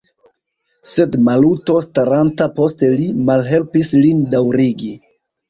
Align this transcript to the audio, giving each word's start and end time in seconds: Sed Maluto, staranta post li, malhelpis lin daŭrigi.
Sed 0.91 1.17
Maluto, 1.27 1.75
staranta 1.87 2.47
post 2.57 2.83
li, 2.95 3.07
malhelpis 3.29 3.93
lin 4.01 4.27
daŭrigi. 4.35 4.93